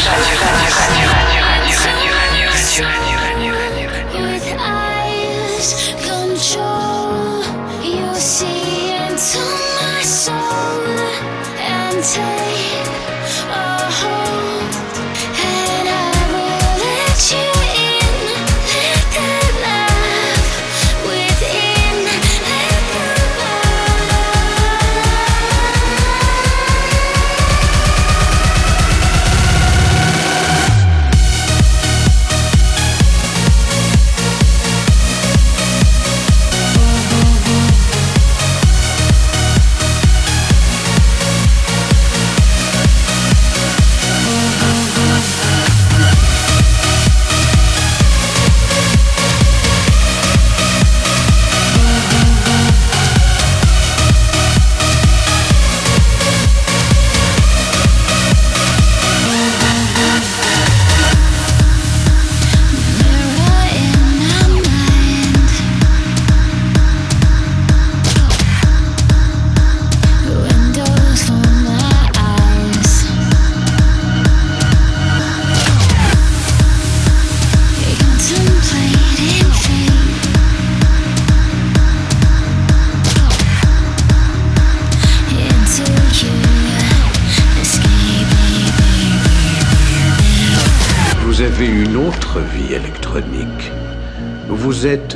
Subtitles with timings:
[0.00, 1.13] 上去，上去，上去。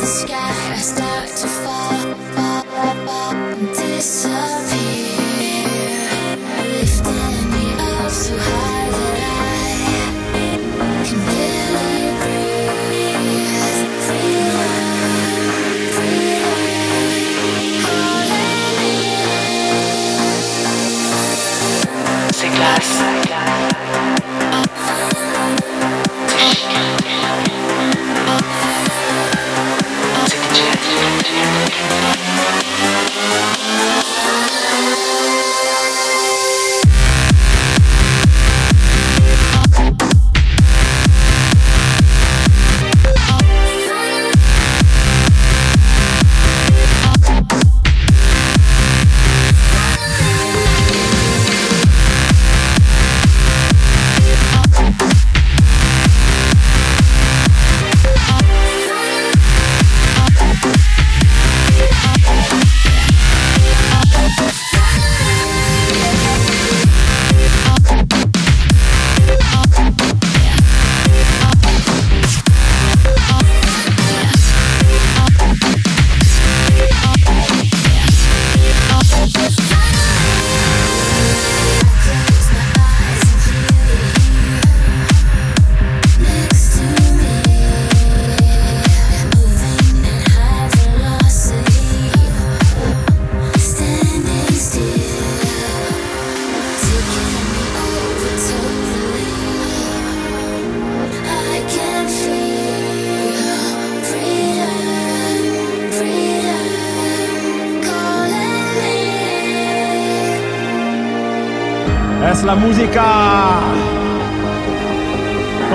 [0.00, 2.39] the sky, I start to fall.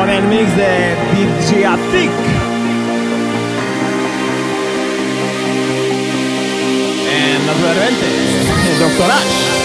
[0.06, 2.10] con il mix di DJ Attic.
[7.08, 8.06] E naturalmente,
[8.80, 9.10] Dr.
[9.10, 9.65] Ash.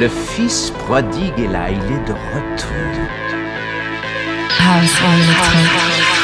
[0.00, 3.04] Le fils prodigue est là, il est de retour.
[4.58, 6.16] House